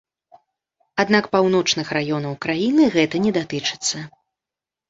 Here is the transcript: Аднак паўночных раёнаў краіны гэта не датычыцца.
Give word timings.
Аднак 1.03 1.27
паўночных 1.35 1.87
раёнаў 1.97 2.33
краіны 2.47 2.83
гэта 2.97 3.23
не 3.27 3.31
датычыцца. 3.37 3.97